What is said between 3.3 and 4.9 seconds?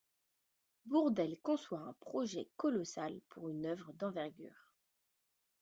une œuvre d’envergure.